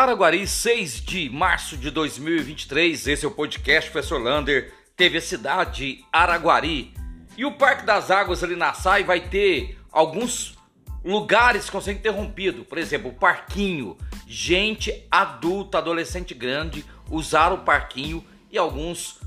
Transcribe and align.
Araguari, 0.00 0.46
6 0.46 1.02
de 1.02 1.28
março 1.28 1.76
de 1.76 1.90
2023. 1.90 3.06
Esse 3.06 3.26
é 3.26 3.28
o 3.28 3.30
podcast 3.30 3.90
Professor 3.90 4.18
Lander. 4.18 4.72
Teve 4.96 5.18
a 5.18 5.20
cidade 5.20 6.02
Araguari. 6.10 6.94
E 7.36 7.44
o 7.44 7.52
Parque 7.52 7.84
das 7.84 8.10
Águas 8.10 8.42
ali 8.42 8.56
na 8.56 8.72
SAI 8.72 9.04
vai 9.04 9.20
ter 9.20 9.78
alguns 9.92 10.56
lugares 11.04 11.66
que 11.66 11.72
vão 11.72 11.82
ser 11.82 11.92
interrompidos. 11.92 12.66
Por 12.66 12.78
exemplo, 12.78 13.10
o 13.10 13.14
parquinho. 13.14 13.98
Gente 14.26 15.06
adulta, 15.10 15.76
adolescente 15.76 16.32
grande 16.32 16.82
usaram 17.10 17.56
o 17.56 17.64
parquinho 17.64 18.24
e 18.50 18.56
alguns 18.56 19.20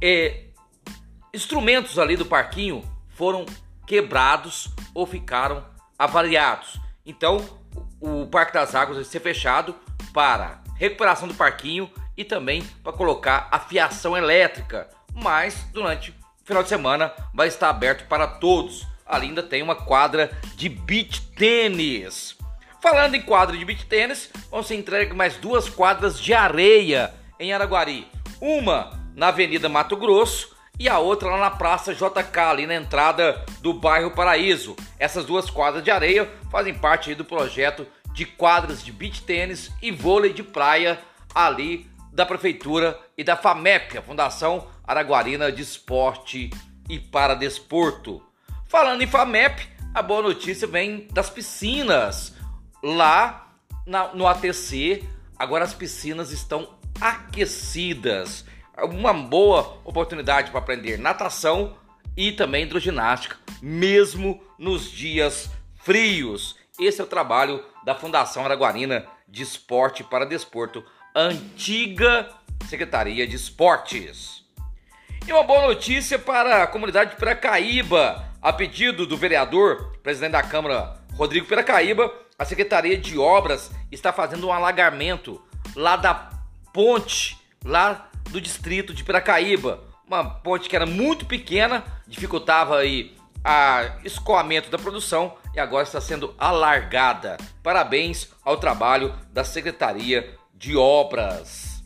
é, 0.00 0.44
instrumentos 1.34 1.98
ali 1.98 2.16
do 2.16 2.26
parquinho 2.26 2.84
foram 3.08 3.44
quebrados 3.88 4.68
ou 4.94 5.04
ficaram 5.04 5.66
avariados. 5.98 6.78
Então, 7.04 7.44
o 8.00 8.24
Parque 8.28 8.52
das 8.52 8.72
Águas 8.76 8.98
vai 8.98 9.04
ser 9.04 9.18
fechado 9.18 9.74
para 10.12 10.62
recuperação 10.76 11.28
do 11.28 11.34
parquinho 11.34 11.90
e 12.16 12.24
também 12.24 12.62
para 12.82 12.92
colocar 12.92 13.48
a 13.50 13.58
fiação 13.58 14.16
elétrica. 14.16 14.88
Mas 15.14 15.66
durante 15.72 16.10
o 16.10 16.14
final 16.44 16.62
de 16.62 16.68
semana 16.68 17.12
vai 17.32 17.48
estar 17.48 17.70
aberto 17.70 18.06
para 18.08 18.26
todos. 18.26 18.86
Ali 19.06 19.28
ainda 19.28 19.42
tem 19.42 19.62
uma 19.62 19.76
quadra 19.76 20.30
de 20.56 20.68
beach 20.68 21.20
tênis. 21.36 22.36
Falando 22.80 23.14
em 23.14 23.22
quadra 23.22 23.56
de 23.56 23.64
beach 23.64 23.86
tênis, 23.86 24.30
vão 24.50 24.62
ser 24.62 24.74
entregues 24.74 25.14
mais 25.14 25.36
duas 25.36 25.68
quadras 25.68 26.20
de 26.20 26.34
areia 26.34 27.14
em 27.38 27.52
Araguari. 27.52 28.08
Uma 28.40 28.98
na 29.14 29.28
Avenida 29.28 29.68
Mato 29.68 29.96
Grosso 29.96 30.52
e 30.78 30.88
a 30.88 30.98
outra 30.98 31.30
lá 31.30 31.38
na 31.38 31.50
Praça 31.50 31.94
JK, 31.94 32.38
ali 32.40 32.66
na 32.66 32.74
entrada 32.74 33.44
do 33.60 33.72
bairro 33.72 34.10
Paraíso. 34.10 34.74
Essas 34.98 35.24
duas 35.24 35.48
quadras 35.48 35.84
de 35.84 35.90
areia 35.90 36.28
fazem 36.50 36.74
parte 36.74 37.14
do 37.14 37.24
projeto 37.24 37.86
de 38.12 38.24
quadras 38.24 38.84
de 38.84 38.92
beach 38.92 39.22
tênis 39.22 39.70
e 39.80 39.90
vôlei 39.90 40.32
de 40.32 40.42
praia 40.42 40.98
ali 41.34 41.90
da 42.12 42.26
prefeitura 42.26 43.00
e 43.16 43.24
da 43.24 43.36
FAMEP, 43.36 43.98
a 43.98 44.02
Fundação 44.02 44.66
Araguarina 44.84 45.50
de 45.50 45.62
Esporte 45.62 46.50
e 46.88 46.98
para 46.98 47.34
Desporto. 47.34 48.22
Falando 48.66 49.02
em 49.02 49.06
FAMEP, 49.06 49.66
a 49.94 50.02
boa 50.02 50.22
notícia 50.22 50.66
vem 50.66 51.08
das 51.12 51.30
piscinas. 51.30 52.34
Lá 52.82 53.48
na, 53.86 54.14
no 54.14 54.26
ATC, 54.26 55.04
agora 55.38 55.64
as 55.64 55.72
piscinas 55.72 56.30
estão 56.32 56.78
aquecidas. 57.00 58.44
Uma 58.90 59.12
boa 59.12 59.80
oportunidade 59.84 60.50
para 60.50 60.60
aprender 60.60 60.98
natação 60.98 61.76
e 62.16 62.32
também 62.32 62.64
hidroginástica, 62.64 63.36
mesmo 63.60 64.42
nos 64.58 64.90
dias 64.90 65.50
frios. 65.76 66.56
Esse 66.84 67.00
é 67.00 67.04
o 67.04 67.06
trabalho 67.06 67.64
da 67.84 67.94
Fundação 67.94 68.44
Araguarina 68.44 69.06
de 69.28 69.40
Esporte 69.40 70.02
para 70.02 70.26
Desporto, 70.26 70.84
antiga 71.14 72.28
Secretaria 72.68 73.24
de 73.24 73.36
Esportes. 73.36 74.44
E 75.24 75.32
uma 75.32 75.44
boa 75.44 75.68
notícia 75.68 76.18
para 76.18 76.64
a 76.64 76.66
comunidade 76.66 77.10
de 77.10 77.16
Piracaíba. 77.16 78.28
A 78.42 78.52
pedido 78.52 79.06
do 79.06 79.16
vereador, 79.16 79.96
presidente 80.02 80.32
da 80.32 80.42
Câmara, 80.42 80.98
Rodrigo 81.14 81.46
Piracaíba, 81.46 82.12
a 82.36 82.44
Secretaria 82.44 82.98
de 82.98 83.16
Obras 83.16 83.70
está 83.92 84.12
fazendo 84.12 84.48
um 84.48 84.52
alagamento 84.52 85.40
lá 85.76 85.94
da 85.94 86.30
ponte, 86.72 87.38
lá 87.64 88.10
do 88.30 88.40
distrito 88.40 88.92
de 88.92 89.04
Piracaíba. 89.04 89.84
Uma 90.04 90.24
ponte 90.24 90.68
que 90.68 90.74
era 90.74 90.86
muito 90.86 91.26
pequena, 91.26 91.84
dificultava 92.08 92.78
aí 92.78 93.16
a 93.44 93.98
escoamento 94.04 94.68
da 94.68 94.78
produção 94.78 95.36
e 95.54 95.60
agora 95.60 95.84
está 95.84 96.00
sendo 96.00 96.34
alargada. 96.38 97.36
Parabéns 97.62 98.28
ao 98.44 98.56
trabalho 98.56 99.14
da 99.32 99.44
Secretaria 99.44 100.36
de 100.54 100.76
Obras. 100.76 101.82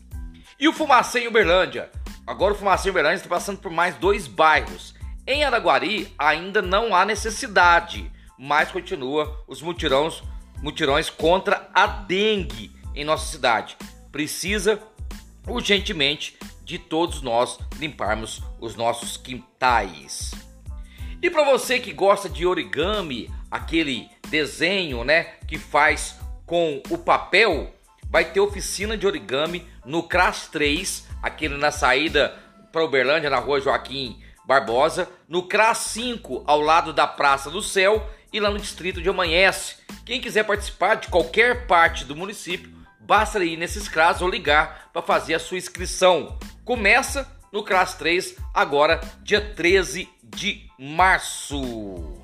E 0.59 0.67
o 0.67 0.73
Fumacê 0.73 1.21
em 1.21 1.27
Uberlândia? 1.27 1.91
Agora 2.25 2.53
o 2.53 2.57
Fumacê 2.57 2.89
em 2.89 2.91
Uberlândia 2.91 3.17
está 3.17 3.29
passando 3.29 3.59
por 3.59 3.71
mais 3.71 3.95
dois 3.95 4.27
bairros. 4.27 4.95
Em 5.25 5.43
Araguari 5.43 6.13
ainda 6.17 6.61
não 6.61 6.95
há 6.95 7.05
necessidade, 7.05 8.11
mas 8.37 8.71
continua 8.71 9.43
os 9.47 9.61
mutirões, 9.61 10.23
mutirões 10.61 11.09
contra 11.09 11.69
a 11.73 11.85
dengue 11.85 12.71
em 12.95 13.03
nossa 13.03 13.25
cidade. 13.25 13.77
Precisa 14.11 14.81
urgentemente 15.47 16.37
de 16.63 16.77
todos 16.77 17.21
nós 17.21 17.57
limparmos 17.77 18.41
os 18.59 18.75
nossos 18.75 19.15
quintais. 19.15 20.31
E 21.21 21.29
para 21.29 21.43
você 21.43 21.79
que 21.79 21.93
gosta 21.93 22.29
de 22.29 22.45
origami, 22.45 23.31
aquele 23.49 24.09
desenho, 24.29 25.03
né, 25.03 25.35
que 25.47 25.57
faz 25.57 26.15
com 26.45 26.81
o 26.89 26.97
papel, 26.97 27.73
vai 28.09 28.25
ter 28.25 28.39
oficina 28.39 28.97
de 28.97 29.05
origami 29.05 29.67
no 29.85 30.03
CRAS 30.03 30.47
3, 30.47 31.05
aquele 31.21 31.57
na 31.57 31.71
saída 31.71 32.37
para 32.71 32.83
Uberlândia, 32.83 33.29
na 33.29 33.39
rua 33.39 33.59
Joaquim 33.59 34.21
Barbosa, 34.45 35.09
no 35.27 35.43
CRAS 35.43 35.79
5, 35.79 36.43
ao 36.47 36.61
lado 36.61 36.93
da 36.93 37.05
Praça 37.05 37.49
do 37.49 37.61
Céu, 37.61 38.09
e 38.31 38.39
lá 38.39 38.49
no 38.49 38.59
distrito 38.59 39.01
de 39.01 39.09
Amanhece. 39.09 39.75
Quem 40.05 40.21
quiser 40.21 40.43
participar 40.43 40.95
de 40.95 41.07
qualquer 41.07 41.67
parte 41.67 42.05
do 42.05 42.15
município, 42.15 42.71
basta 42.99 43.43
ir 43.43 43.57
nesses 43.57 43.87
CRAS 43.87 44.21
ou 44.21 44.29
ligar 44.29 44.89
para 44.93 45.01
fazer 45.01 45.33
a 45.33 45.39
sua 45.39 45.57
inscrição. 45.57 46.37
Começa 46.63 47.29
no 47.51 47.63
CRAS 47.63 47.95
3, 47.95 48.35
agora 48.53 49.01
dia 49.21 49.41
13 49.53 50.07
de 50.23 50.69
março. 50.77 52.16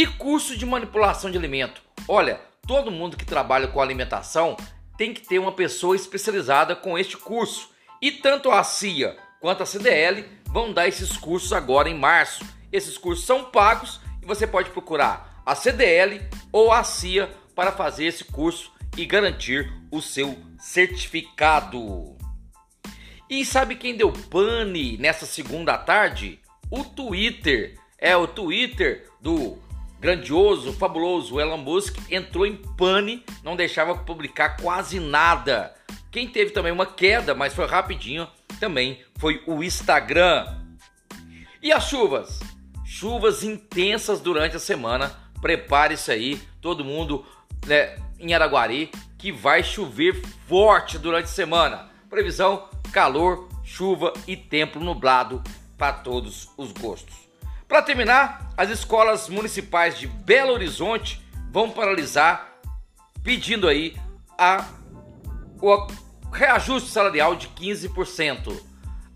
E 0.00 0.06
curso 0.06 0.56
de 0.56 0.64
manipulação 0.64 1.30
de 1.30 1.36
alimento. 1.36 1.82
Olha, 2.08 2.40
todo 2.66 2.90
mundo 2.90 3.18
que 3.18 3.24
trabalha 3.26 3.68
com 3.68 3.82
alimentação 3.82 4.56
tem 4.96 5.12
que 5.12 5.20
ter 5.20 5.38
uma 5.38 5.52
pessoa 5.52 5.94
especializada 5.94 6.74
com 6.74 6.98
este 6.98 7.18
curso. 7.18 7.68
E 8.00 8.10
tanto 8.10 8.50
a 8.50 8.64
CIA 8.64 9.18
quanto 9.42 9.62
a 9.62 9.66
CDL 9.66 10.24
vão 10.46 10.72
dar 10.72 10.88
esses 10.88 11.18
cursos 11.18 11.52
agora 11.52 11.90
em 11.90 11.94
março. 11.94 12.42
Esses 12.72 12.96
cursos 12.96 13.26
são 13.26 13.44
pagos 13.50 14.00
e 14.22 14.24
você 14.26 14.46
pode 14.46 14.70
procurar 14.70 15.42
a 15.44 15.54
CDL 15.54 16.22
ou 16.50 16.72
a 16.72 16.82
CIA 16.82 17.30
para 17.54 17.70
fazer 17.70 18.06
esse 18.06 18.24
curso 18.24 18.72
e 18.96 19.04
garantir 19.04 19.70
o 19.90 20.00
seu 20.00 20.34
certificado. 20.58 22.16
E 23.28 23.44
sabe 23.44 23.76
quem 23.76 23.98
deu 23.98 24.10
pane 24.10 24.96
nessa 24.96 25.26
segunda 25.26 25.76
tarde? 25.76 26.40
O 26.70 26.84
Twitter. 26.84 27.78
É, 27.98 28.16
o 28.16 28.26
Twitter 28.26 29.06
do 29.20 29.58
grandioso, 30.00 30.72
fabuloso 30.72 31.38
Elon 31.38 31.58
Musk 31.58 31.98
entrou 32.10 32.46
em 32.46 32.56
pane, 32.56 33.22
não 33.44 33.54
deixava 33.54 33.94
publicar 33.94 34.56
quase 34.56 34.98
nada. 34.98 35.74
Quem 36.10 36.26
teve 36.26 36.50
também 36.50 36.72
uma 36.72 36.86
queda, 36.86 37.34
mas 37.34 37.54
foi 37.54 37.66
rapidinho, 37.66 38.26
também 38.58 39.00
foi 39.18 39.42
o 39.46 39.62
Instagram. 39.62 40.46
E 41.62 41.70
as 41.70 41.88
chuvas? 41.88 42.40
Chuvas 42.84 43.44
intensas 43.44 44.20
durante 44.20 44.56
a 44.56 44.60
semana. 44.60 45.14
Prepare-se 45.40 46.10
aí, 46.10 46.40
todo 46.60 46.84
mundo 46.84 47.24
né, 47.66 47.96
em 48.18 48.32
Araguari, 48.34 48.90
que 49.18 49.30
vai 49.30 49.62
chover 49.62 50.20
forte 50.48 50.98
durante 50.98 51.26
a 51.26 51.28
semana. 51.28 51.90
Previsão 52.08 52.68
calor, 52.92 53.48
chuva 53.62 54.12
e 54.26 54.36
tempo 54.36 54.80
nublado 54.80 55.42
para 55.76 55.92
todos 55.92 56.50
os 56.56 56.72
gostos. 56.72 57.14
Para 57.68 57.82
terminar, 57.82 58.49
as 58.60 58.68
escolas 58.68 59.26
municipais 59.26 59.98
de 59.98 60.06
Belo 60.06 60.52
Horizonte 60.52 61.18
vão 61.50 61.70
paralisar, 61.70 62.58
pedindo 63.22 63.66
aí 63.66 63.96
a, 64.36 64.68
o 65.62 65.86
reajuste 66.30 66.90
salarial 66.90 67.34
de 67.36 67.48
15%. 67.48 68.54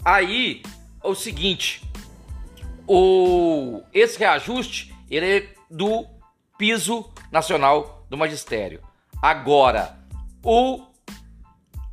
Aí, 0.03 0.63
o 1.03 1.15
seguinte, 1.15 1.87
o, 2.89 3.83
esse 3.93 4.19
reajuste 4.19 4.95
ele 5.11 5.27
é 5.37 5.55
do 5.71 6.07
piso 6.57 7.13
nacional 7.31 8.07
do 8.09 8.17
magistério. 8.17 8.81
Agora, 9.21 9.99
o 10.43 10.87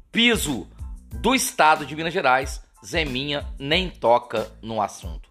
piso 0.10 0.70
do 1.16 1.36
estado 1.36 1.86
de 1.86 1.98
Minas 1.98 2.14
Gerais, 2.14 2.64
Zeminha 2.82 3.46
nem 3.60 3.90
toca 3.90 4.50
no 4.62 4.82
assunto. 4.82 5.31